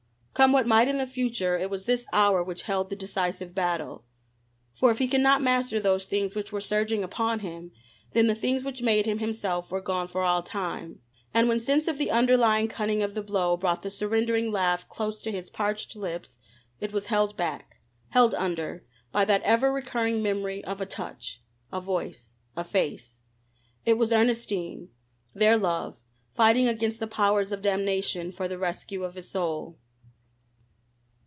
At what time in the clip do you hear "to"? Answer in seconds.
15.23-15.31